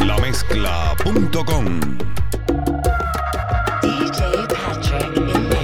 [0.00, 1.64] Lamezcla.com
[3.80, 4.20] DJ
[4.52, 5.60] Patrick in the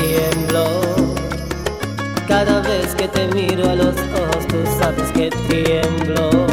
[0.00, 0.66] tiemblo.
[2.26, 6.46] Cada vez que te miro a los ojos, tú sabes que tiemblo.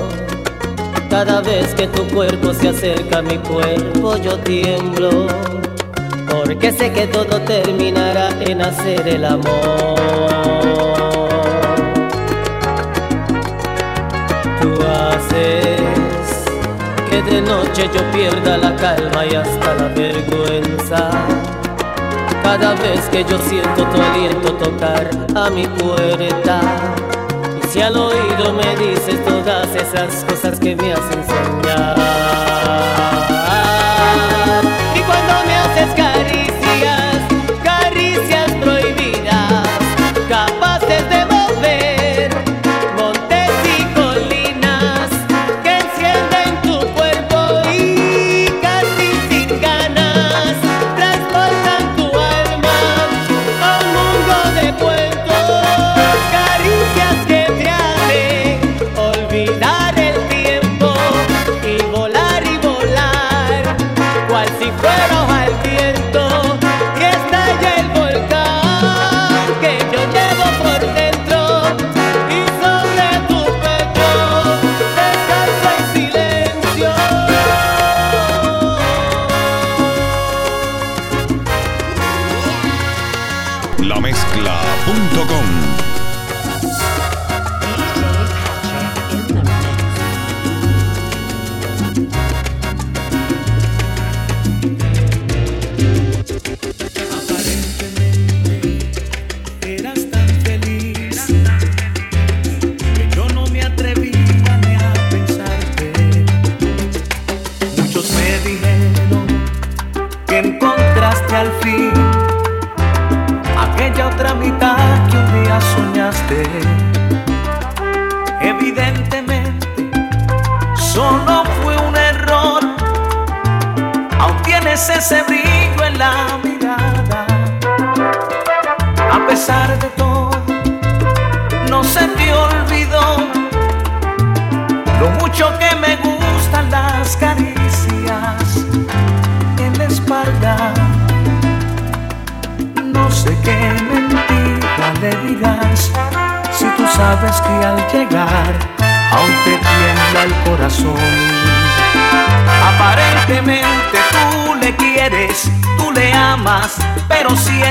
[1.10, 5.26] Cada vez que tu cuerpo se acerca a mi cuerpo, yo tiemblo.
[6.30, 10.69] Porque sé que todo terminará en hacer el amor.
[17.10, 21.10] Que de noche yo pierda la calma y hasta la vergüenza.
[22.44, 26.62] Cada vez que yo siento tu aliento tocar a mi puerta.
[27.62, 33.39] Y si al oído me dices todas esas cosas que me hacen soñar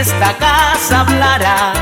[0.00, 1.72] esta casa hablara,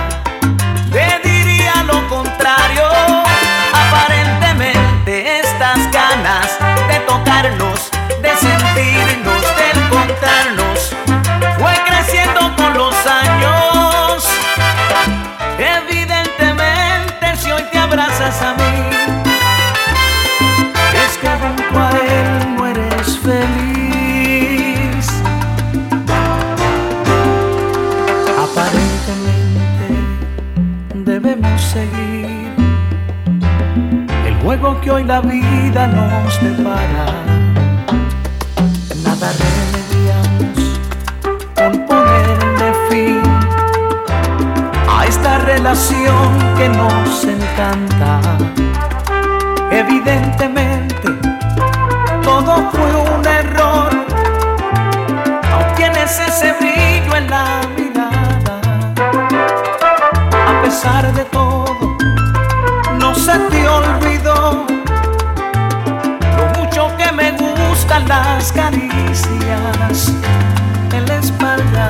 [70.92, 71.88] en la espalda.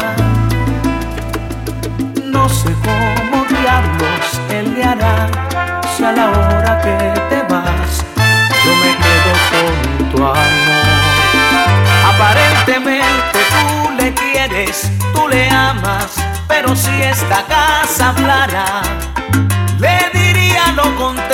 [2.25, 5.29] No sé cómo diablos él le hará
[5.97, 6.97] si a la hora que
[7.31, 8.05] te vas
[8.65, 10.87] yo me quedo con tu amor.
[12.13, 16.15] Aparentemente tú le quieres, tú le amas,
[16.49, 18.83] pero si esta casa hablara,
[19.79, 21.26] le diría lo contrario.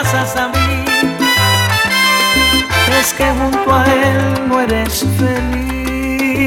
[0.00, 0.84] abrazas a mí,
[2.98, 6.46] es que junto a él no eres feliz.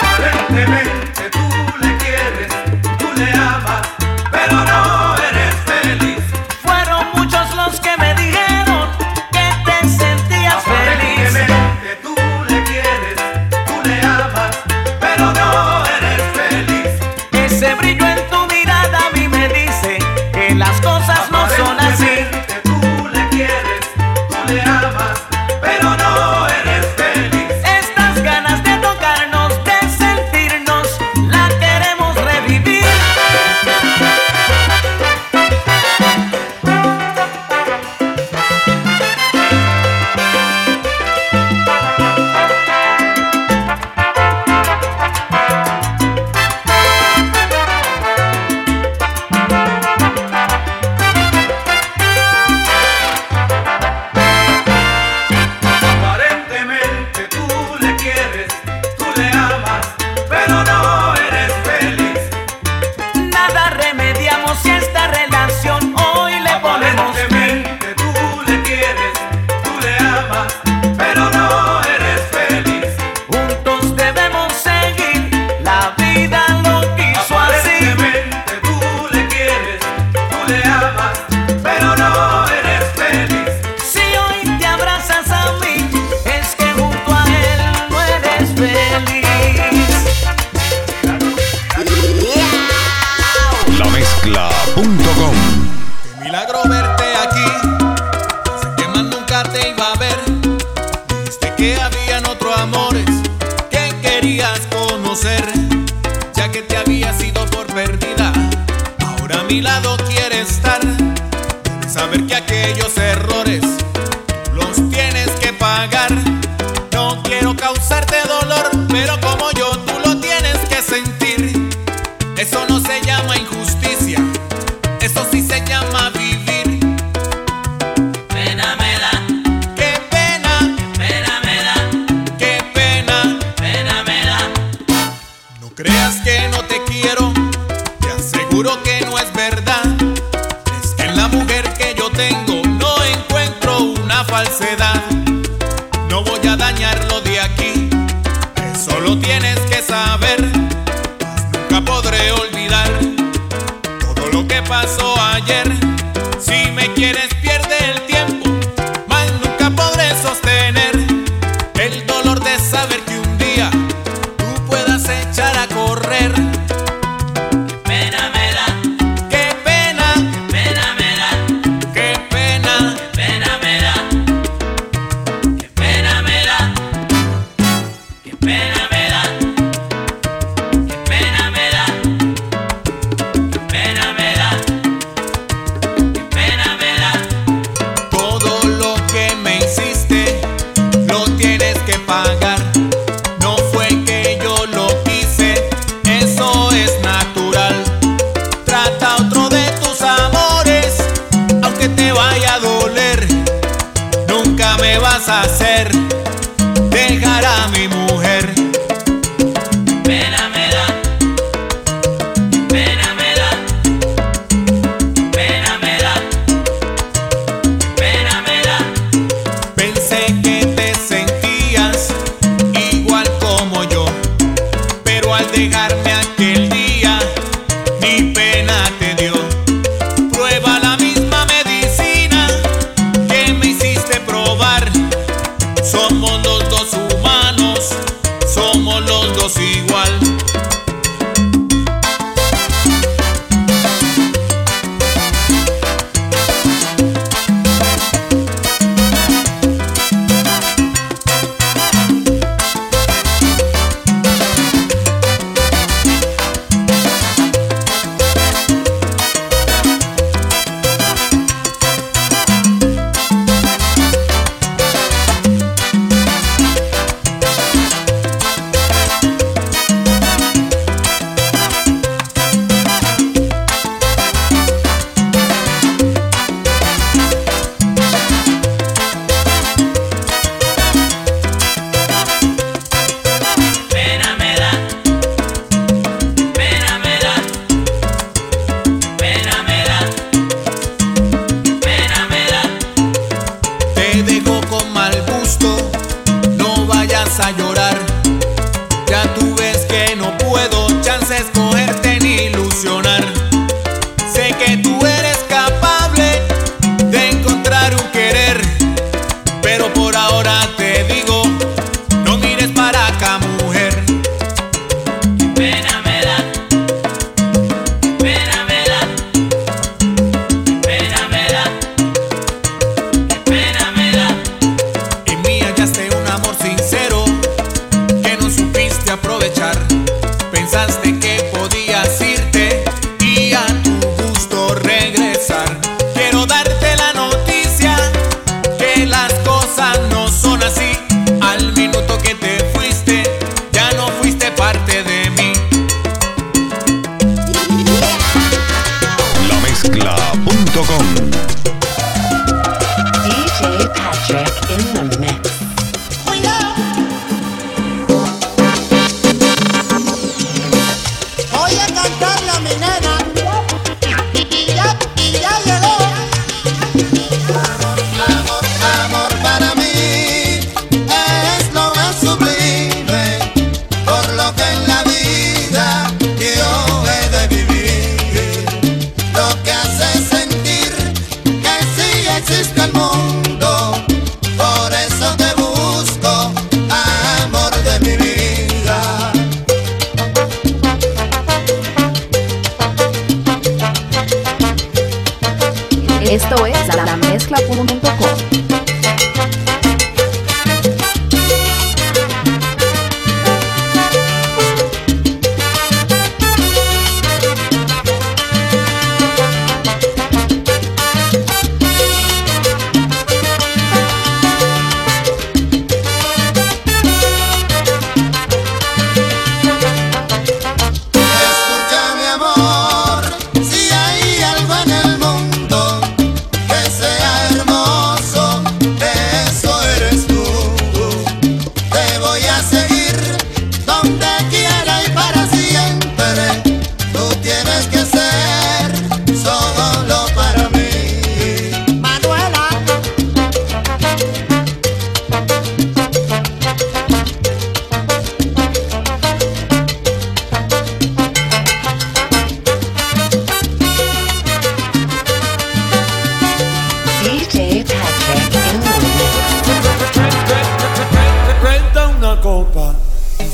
[0.00, 1.46] Aparentemente tú
[1.80, 2.52] le quieres,
[2.98, 3.86] tú le amas,
[4.30, 6.24] pero no eres feliz.
[6.62, 8.14] Fueron muchos los que me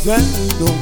[0.06, 0.75] de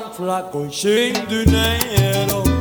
[0.00, 2.55] tan flaco y sin dinero.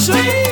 [0.00, 0.49] sweet.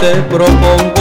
[0.00, 0.97] Te propongo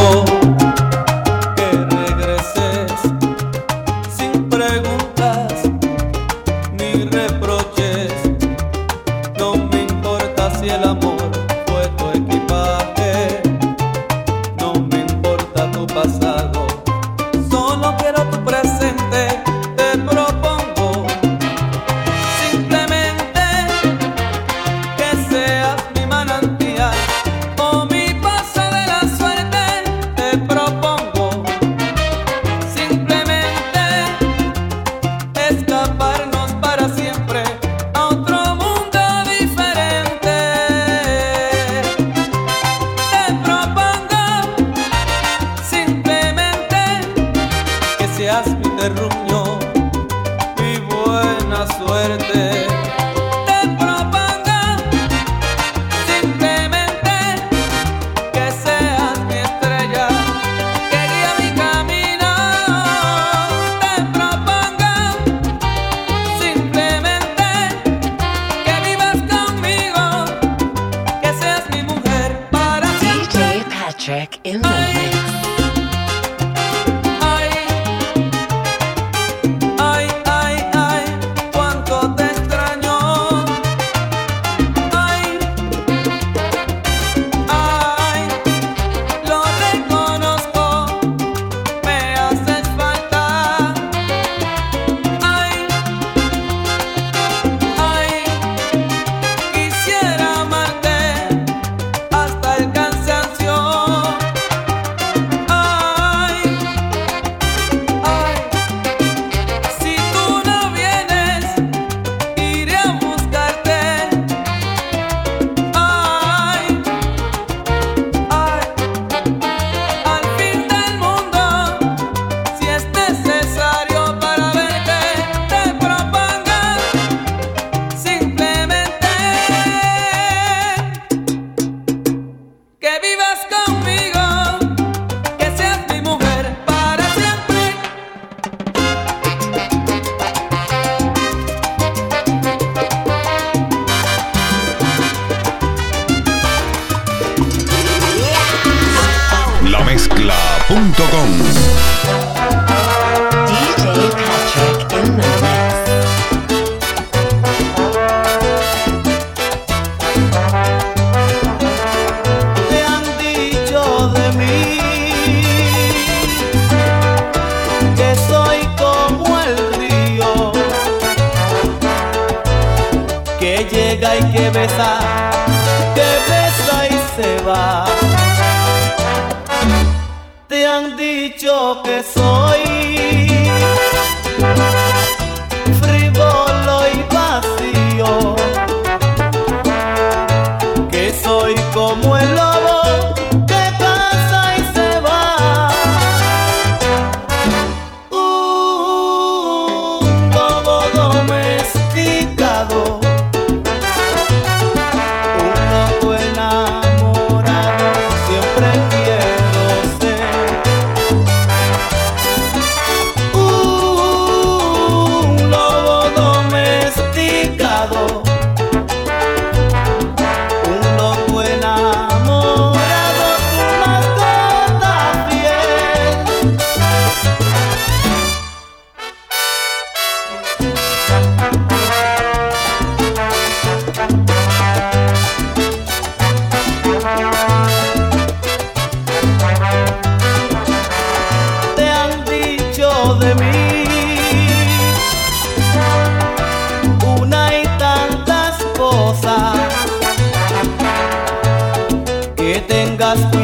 [253.08, 253.37] las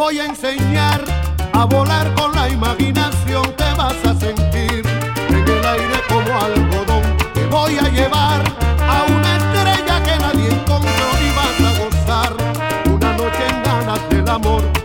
[0.00, 1.04] voy a enseñar
[1.52, 3.44] a volar con la imaginación.
[3.54, 4.82] Te vas a sentir
[5.28, 7.02] en el aire como algodón.
[7.34, 8.42] Te voy a llevar
[8.80, 12.32] a una estrella que nadie encontró y vas a gozar
[12.86, 14.79] una noche en ganas del amor.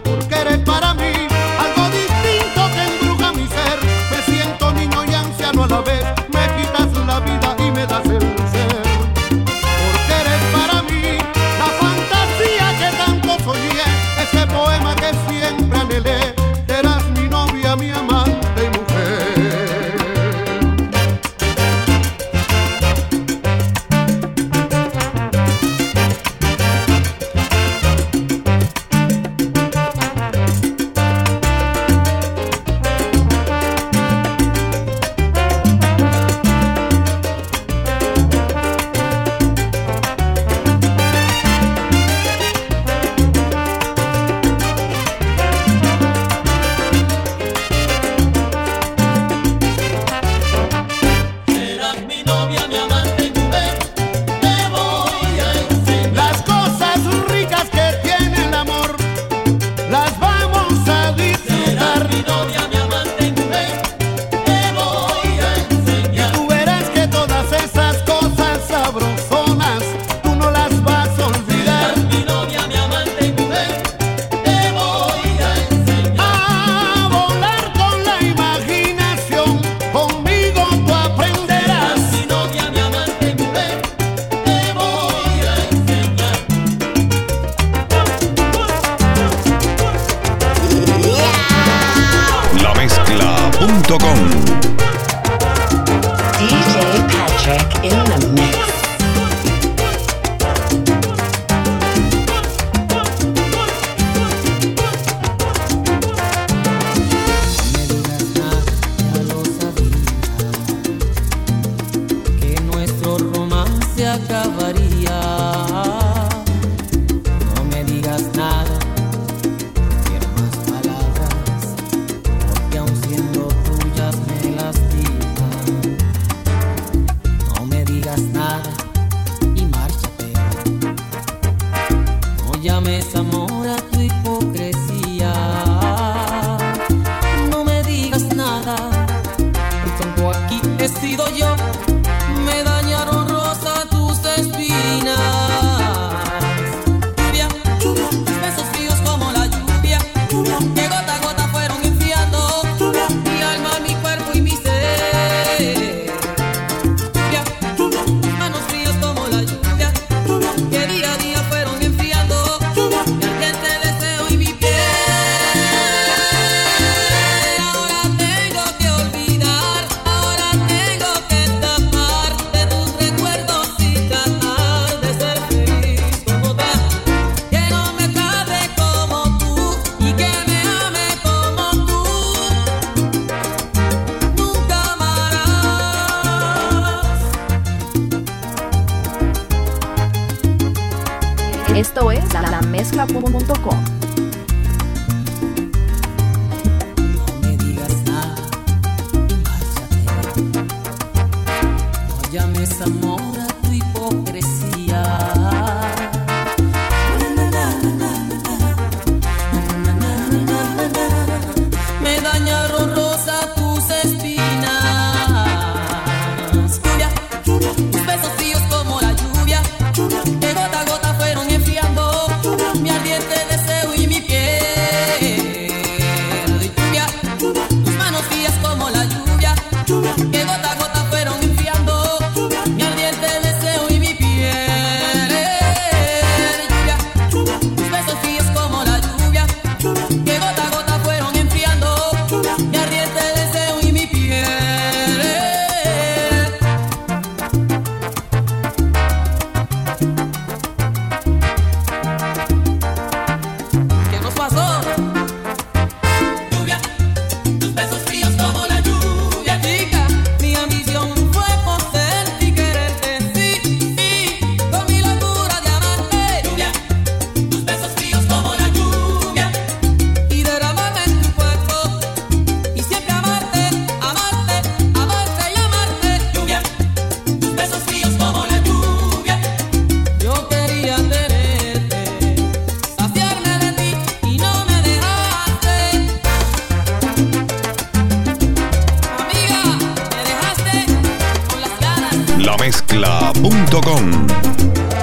[293.82, 294.95] Ganas.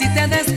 [0.00, 0.55] Y te des